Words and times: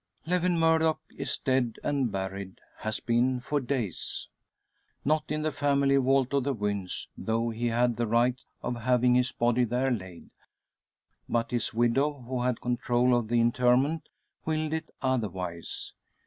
Lewin 0.25 0.57
Murdock 0.57 0.99
is 1.15 1.37
dead, 1.37 1.75
and 1.83 2.11
buried 2.11 2.59
has 2.77 2.99
been 2.99 3.39
for 3.39 3.59
days. 3.59 4.29
Not 5.05 5.25
in 5.29 5.43
the 5.43 5.51
family 5.51 5.95
vault 5.97 6.33
of 6.33 6.43
the 6.43 6.55
Wynns, 6.55 7.07
though 7.15 7.51
he 7.51 7.67
had 7.67 7.97
the 7.97 8.07
right 8.07 8.43
of 8.63 8.77
having 8.81 9.13
his 9.13 9.31
body 9.31 9.63
there 9.63 9.91
laid. 9.91 10.31
But 11.29 11.51
his 11.51 11.71
widow, 11.71 12.21
who 12.23 12.41
had 12.41 12.61
control 12.61 13.15
of 13.15 13.27
the 13.27 13.39
interment, 13.39 14.09
willed 14.43 14.73
it 14.73 14.89
otherwise. 15.03 15.93